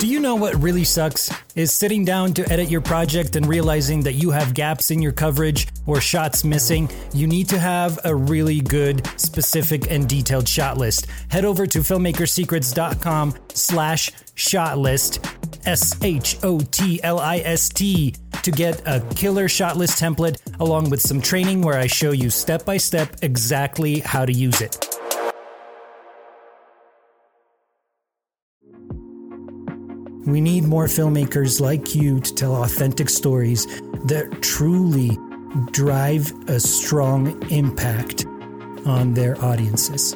[0.00, 1.30] Do you know what really sucks?
[1.54, 5.12] Is sitting down to edit your project and realizing that you have gaps in your
[5.12, 6.88] coverage or shots missing.
[7.12, 11.04] You need to have a really good, specific, and detailed shot list.
[11.28, 15.22] Head over to filmmakersecrets.com slash shot list,
[15.66, 20.40] S H O T L I S T, to get a killer shot list template
[20.60, 24.62] along with some training where I show you step by step exactly how to use
[24.62, 24.99] it.
[30.26, 33.66] We need more filmmakers like you to tell authentic stories
[34.04, 35.16] that truly
[35.72, 38.26] drive a strong impact
[38.84, 40.14] on their audiences.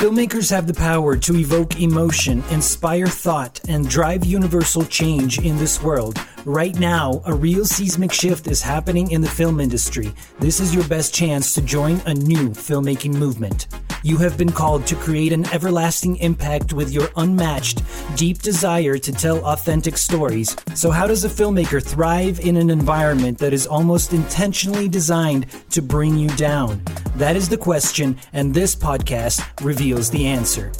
[0.00, 5.80] Filmmakers have the power to evoke emotion, inspire thought, and drive universal change in this
[5.82, 6.18] world.
[6.46, 10.10] Right now, a real seismic shift is happening in the film industry.
[10.38, 13.66] This is your best chance to join a new filmmaking movement.
[14.02, 17.82] You have been called to create an everlasting impact with your unmatched,
[18.16, 20.56] deep desire to tell authentic stories.
[20.74, 25.82] So, how does a filmmaker thrive in an environment that is almost intentionally designed to
[25.82, 26.80] bring you down?
[27.16, 30.72] That is the question, and this podcast reveals the answer.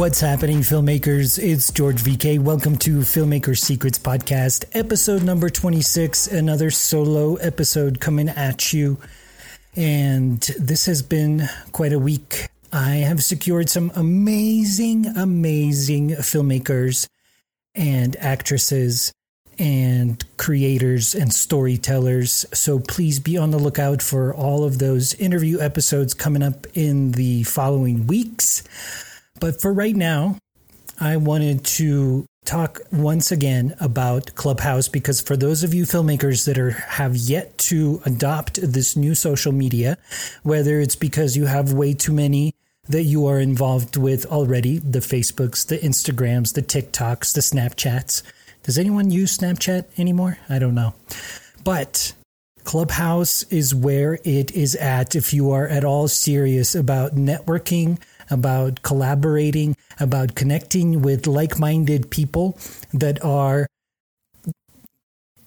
[0.00, 1.38] What's happening, filmmakers?
[1.38, 2.38] It's George VK.
[2.38, 8.96] Welcome to Filmmaker Secrets Podcast, episode number 26, another solo episode coming at you.
[9.76, 12.48] And this has been quite a week.
[12.72, 17.06] I have secured some amazing, amazing filmmakers
[17.74, 19.12] and actresses
[19.58, 22.46] and creators and storytellers.
[22.54, 27.12] So please be on the lookout for all of those interview episodes coming up in
[27.12, 28.62] the following weeks.
[29.40, 30.36] But for right now,
[31.00, 36.58] I wanted to talk once again about Clubhouse because for those of you filmmakers that
[36.58, 39.96] are have yet to adopt this new social media,
[40.42, 42.54] whether it's because you have way too many
[42.88, 48.22] that you are involved with already, the Facebooks, the Instagrams, the TikToks, the Snapchats.
[48.62, 50.38] Does anyone use Snapchat anymore?
[50.48, 50.94] I don't know.
[51.64, 52.12] But
[52.64, 57.98] Clubhouse is where it is at if you are at all serious about networking,
[58.30, 62.58] about collaborating, about connecting with like-minded people
[62.92, 63.66] that are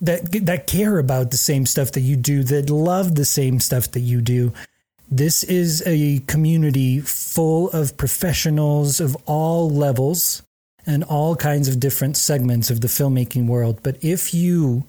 [0.00, 3.90] that that care about the same stuff that you do, that love the same stuff
[3.92, 4.52] that you do.
[5.10, 10.42] This is a community full of professionals of all levels
[10.86, 13.80] and all kinds of different segments of the filmmaking world.
[13.82, 14.86] But if you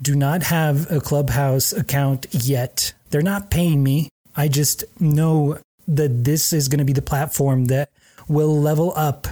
[0.00, 4.08] do not have a Clubhouse account yet, they're not paying me.
[4.34, 5.58] I just know
[5.96, 7.90] that this is going to be the platform that
[8.28, 9.28] will level up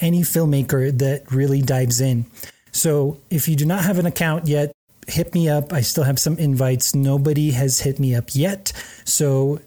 [0.00, 2.26] any filmmaker that really dives in.
[2.72, 4.72] So if you do not have an account yet,
[5.06, 5.72] hit me up.
[5.72, 6.94] I still have some invites.
[6.94, 8.72] Nobody has hit me up yet.
[9.04, 9.60] So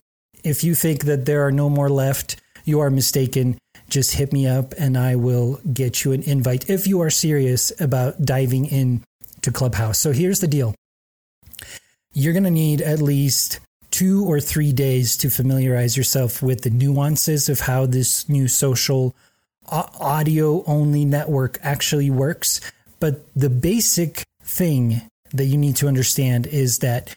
[0.44, 3.58] if you think that there are no more left, you are mistaken.
[3.90, 7.72] Just hit me up and I will get you an invite if you are serious
[7.80, 9.04] about diving in
[9.42, 10.00] to Clubhouse.
[10.00, 10.76] So here's the deal.
[12.14, 13.60] You're going to need at least
[13.92, 19.16] two or three days to familiarize yourself with the nuances of how this new social
[19.70, 22.62] uh, audio only network actually works.
[23.00, 25.02] But the basic thing
[25.34, 27.16] that you need to understand is that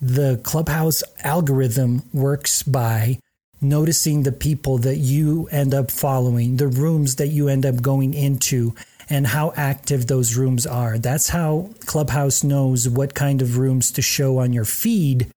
[0.00, 3.18] the Clubhouse algorithm works by
[3.60, 8.14] noticing the people that you end up following, the rooms that you end up going
[8.14, 8.74] into,
[9.10, 10.98] and how active those rooms are.
[10.98, 15.28] That's how Clubhouse knows what kind of rooms to show on your feed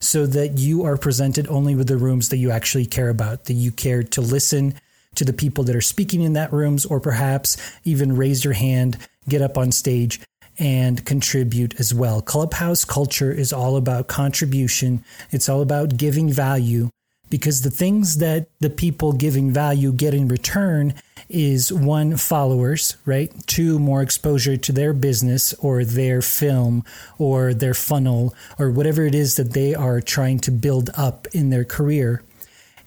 [0.00, 3.54] so that you are presented only with the rooms that you actually care about, that
[3.54, 4.74] you care to listen
[5.14, 8.98] to the people that are speaking in that rooms, or perhaps even raise your hand,
[9.28, 10.20] get up on stage
[10.58, 12.20] and contribute as well.
[12.20, 15.04] Clubhouse culture is all about contribution.
[15.30, 16.90] It's all about giving value
[17.30, 20.94] because the things that the people giving value get in return
[21.28, 23.32] is one followers right?
[23.46, 26.84] Two more exposure to their business or their film
[27.18, 31.50] or their funnel or whatever it is that they are trying to build up in
[31.50, 32.22] their career.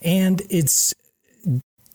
[0.02, 0.94] And it's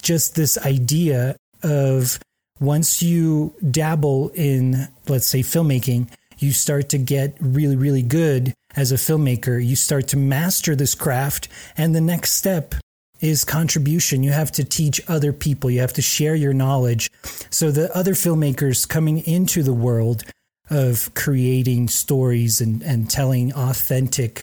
[0.02, 2.18] just this idea of
[2.60, 6.08] once you dabble in let's say filmmaking
[6.38, 9.64] you start to get really really good as a filmmaker.
[9.64, 11.48] You start to master this craft.
[11.76, 12.74] And the next step
[13.20, 14.22] is contribution.
[14.22, 17.10] You have to teach other people, you have to share your knowledge
[17.50, 20.24] so the other filmmakers coming into the world
[20.70, 24.42] of creating stories and, and telling authentic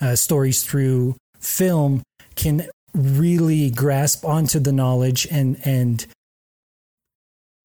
[0.00, 2.02] uh, stories through film
[2.34, 6.06] can really grasp onto the knowledge and and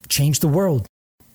[0.08, 0.86] change the world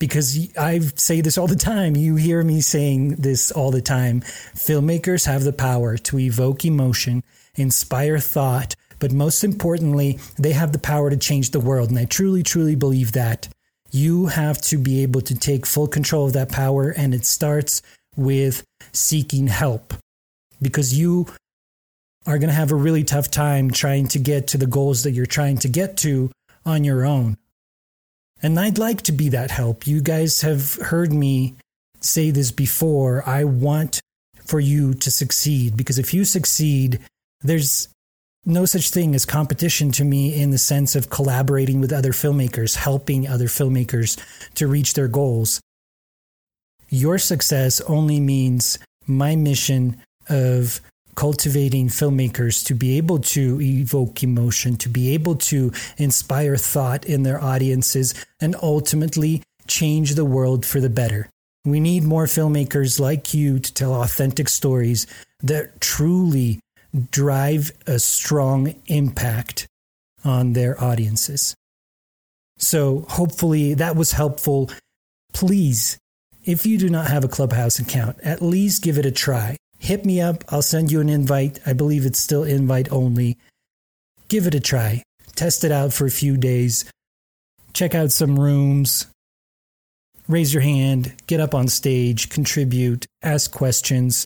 [0.01, 1.95] because I say this all the time.
[1.95, 4.21] You hear me saying this all the time.
[4.21, 10.79] Filmmakers have the power to evoke emotion, inspire thought, but most importantly, they have the
[10.79, 11.91] power to change the world.
[11.91, 13.47] And I truly, truly believe that.
[13.91, 17.83] You have to be able to take full control of that power, and it starts
[18.15, 18.63] with
[18.93, 19.93] seeking help
[20.59, 21.27] because you
[22.25, 25.11] are going to have a really tough time trying to get to the goals that
[25.11, 26.31] you're trying to get to
[26.65, 27.37] on your own.
[28.43, 29.85] And I'd like to be that help.
[29.85, 31.55] You guys have heard me
[31.99, 33.27] say this before.
[33.27, 34.01] I want
[34.43, 36.99] for you to succeed because if you succeed,
[37.41, 37.87] there's
[38.45, 42.75] no such thing as competition to me in the sense of collaborating with other filmmakers,
[42.75, 44.19] helping other filmmakers
[44.55, 45.61] to reach their goals.
[46.89, 50.81] Your success only means my mission of
[51.15, 57.23] cultivating filmmakers to be able to evoke emotion, to be able to inspire thought in
[57.23, 61.29] their audiences, and ultimately change the world for the better.
[61.63, 65.05] We need more filmmakers like you to tell authentic stories
[65.43, 66.59] that truly
[67.11, 69.67] drive a strong impact
[70.23, 71.55] on their audiences.
[72.57, 74.69] So, hopefully, that was helpful.
[75.33, 75.97] Please,
[76.43, 79.57] if you do not have a Clubhouse account, at least give it a try.
[79.91, 80.45] Hit me up.
[80.47, 81.59] I'll send you an invite.
[81.65, 83.37] I believe it's still invite only.
[84.29, 85.03] Give it a try.
[85.35, 86.85] Test it out for a few days.
[87.73, 89.07] Check out some rooms.
[90.29, 94.23] Raise your hand, get up on stage, contribute, ask questions.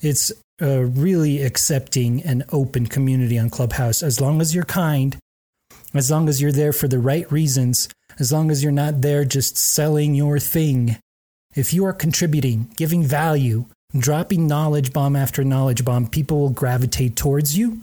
[0.00, 5.16] It's a really accepting and open community on Clubhouse as long as you're kind,
[5.94, 7.88] as long as you're there for the right reasons,
[8.18, 10.96] as long as you're not there just selling your thing.
[11.54, 13.66] If you are contributing, giving value,
[14.00, 17.80] dropping knowledge bomb after knowledge bomb, people will gravitate towards you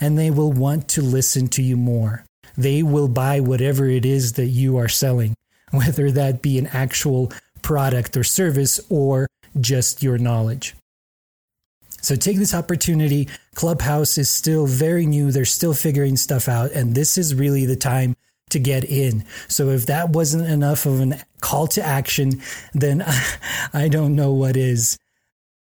[0.00, 2.24] and they will want to listen to you more.
[2.56, 5.34] They will buy whatever it is that you are selling,
[5.70, 7.32] whether that be an actual
[7.62, 9.26] product or service or
[9.60, 10.74] just your knowledge.
[12.02, 13.28] So take this opportunity.
[13.54, 15.30] Clubhouse is still very new.
[15.30, 16.72] They're still figuring stuff out.
[16.72, 18.16] And this is really the time
[18.50, 19.24] to get in.
[19.48, 22.40] So if that wasn't enough of a call to action,
[22.72, 23.04] then
[23.72, 24.98] I don't know what is.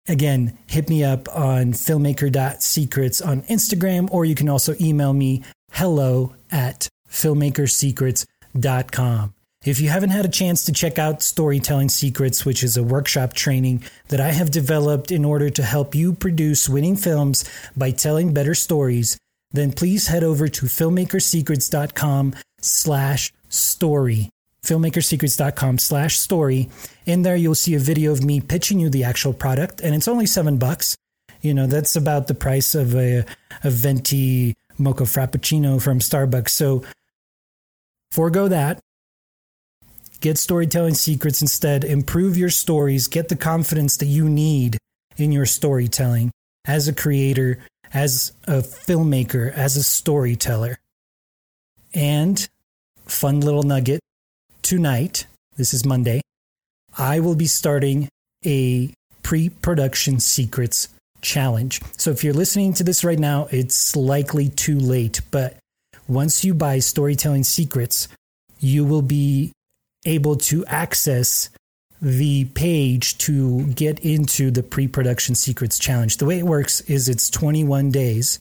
[0.07, 5.43] Again, hit me up on filmmaker.secrets on Instagram, or you can also email me
[5.73, 9.35] hello at filmmakersecrets.com.
[9.65, 13.33] If you haven't had a chance to check out Storytelling Secrets, which is a workshop
[13.33, 18.35] training that I have developed in order to help you produce winning films by telling
[18.35, 19.17] better stories,
[19.53, 24.29] then please head over to filmmakersecrets.com slash story.
[24.65, 26.71] Filmmakersecrets.com slash story.
[27.07, 30.09] In there, you'll see a video of me pitching you the actual product, and it's
[30.09, 30.97] only seven bucks.
[31.41, 33.25] You know, that's about the price of a,
[33.63, 36.49] a venti mocha frappuccino from Starbucks.
[36.49, 36.83] So
[38.11, 38.81] forego that
[40.25, 41.85] Get storytelling secrets instead.
[41.85, 43.09] Improve your stories.
[43.09, 44.79] Get the confidence that you need
[45.19, 46.31] in your storytelling
[46.65, 47.59] as a creator,
[47.93, 50.79] as a filmmaker, as a storyteller.
[51.93, 52.49] And
[53.05, 54.01] fun little nugget
[54.65, 55.27] tonight,
[55.57, 56.23] this is Monday,
[56.97, 58.09] I will be starting
[58.45, 60.89] a pre production secrets
[61.21, 61.81] challenge.
[61.99, 65.21] So if you're listening to this right now, it's likely too late.
[65.31, 65.57] But
[66.09, 68.09] once you buy Storytelling Secrets,
[68.59, 69.53] you will be
[70.07, 71.51] able to access
[72.01, 76.17] the page to get into the pre production secrets challenge.
[76.17, 78.39] The way it works is it's 21 days,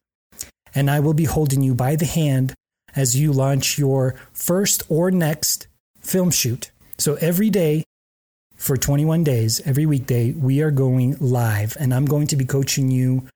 [0.73, 2.53] and I will be holding you by the hand
[2.95, 5.67] as you launch your first or next
[6.03, 6.71] film shoot.
[6.97, 7.83] So every day
[8.55, 12.91] for 21 days, every weekday, we are going live, and I'm going to be coaching
[12.91, 13.27] you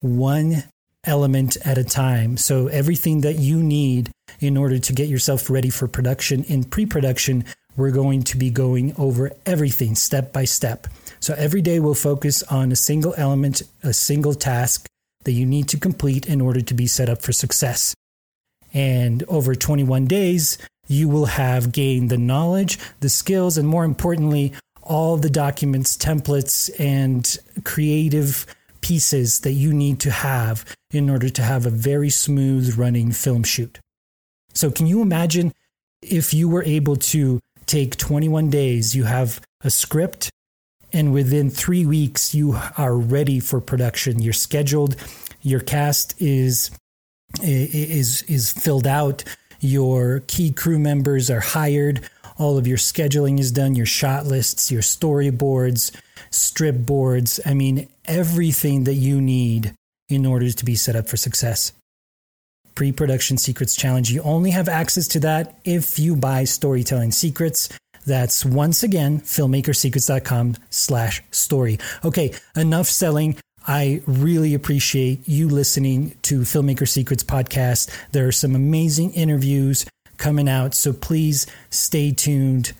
[0.00, 0.64] one
[1.04, 2.36] element at a time.
[2.36, 6.86] So everything that you need in order to get yourself ready for production in pre
[6.86, 7.44] production
[7.76, 10.86] we're going to be going over everything step by step.
[11.20, 14.86] So every day we'll focus on a single element, a single task
[15.24, 17.94] that you need to complete in order to be set up for success.
[18.72, 24.52] And over 21 days, you will have gained the knowledge, the skills, and more importantly,
[24.82, 28.46] all the documents, templates, and creative
[28.80, 33.42] pieces that you need to have in order to have a very smooth running film
[33.42, 33.80] shoot.
[34.52, 35.52] So, can you imagine
[36.02, 38.94] if you were able to take 21 days.
[38.94, 40.30] You have a script,
[40.92, 44.20] and within three weeks, you are ready for production.
[44.20, 44.96] You're scheduled.
[45.42, 46.70] Your cast is
[47.42, 49.24] is is filled out.
[49.64, 52.06] Your key crew members are hired.
[52.36, 53.74] All of your scheduling is done.
[53.74, 55.90] Your shot lists, your storyboards,
[56.30, 57.40] strip boards.
[57.46, 59.72] I mean, everything that you need
[60.10, 61.72] in order to be set up for success
[62.74, 64.10] pre production secrets challenge.
[64.10, 67.70] You only have access to that if you buy storytelling secrets.
[68.04, 71.78] That's once again filmmakersecrets.com slash story.
[72.04, 73.38] Okay, enough selling.
[73.66, 77.90] I really appreciate you listening to Filmmaker Secrets podcast.
[78.12, 79.86] There are some amazing interviews
[80.18, 82.72] coming out, so please stay tuned.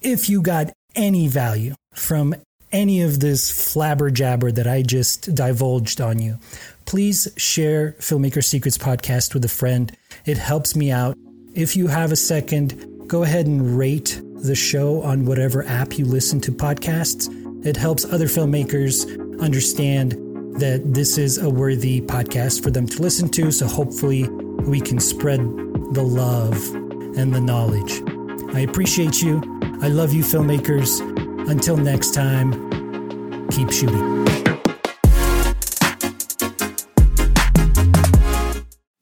[0.00, 2.36] If you got any value from
[2.70, 6.38] any of this flabber jabber that I just divulged on you,
[6.84, 9.90] please share Filmmaker Secrets podcast with a friend.
[10.24, 11.16] It helps me out.
[11.54, 16.04] If you have a second, go ahead and rate the show on whatever app you
[16.04, 17.26] listen to podcasts.
[17.66, 19.04] It helps other filmmakers
[19.40, 20.16] understand
[20.58, 23.50] that this is a worthy podcast for them to listen to.
[23.50, 25.40] So hopefully, we can spread
[25.92, 26.74] the love
[27.16, 28.02] and the knowledge.
[28.54, 29.40] I appreciate you.
[29.80, 31.00] I love you, filmmakers.
[31.48, 34.47] Until next time, keep shooting.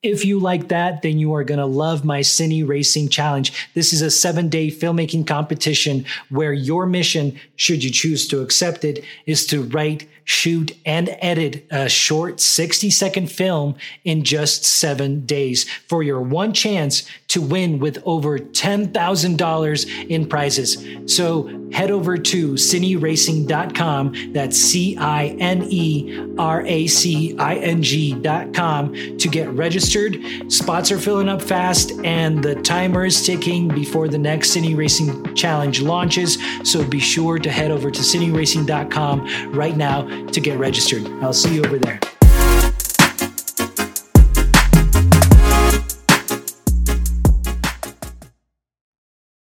[0.07, 3.53] If you like that, then you are going to love my Cine Racing Challenge.
[3.75, 8.85] This is a seven day filmmaking competition where your mission, should you choose to accept
[8.85, 15.25] it, is to write shoot, and edit a short 60 second film in just seven
[15.25, 20.85] days for your one chance to win with over $10,000 in prizes.
[21.07, 24.33] So head over to cineracing.com.
[24.33, 29.49] That's C I N E R A C I N G.com to get
[29.97, 30.53] registered.
[30.53, 35.35] Spots are filling up fast and the timer is ticking before the next Cine Racing
[35.35, 36.39] Challenge launches.
[36.65, 41.07] So be sure to head over to cineracing.com right now to get registered.
[41.23, 42.01] I'll see you over there.